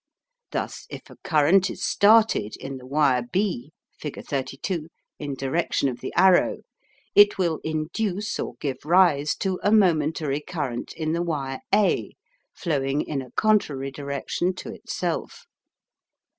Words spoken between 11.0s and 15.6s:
the wire A, flowing in a contrary direction to itself.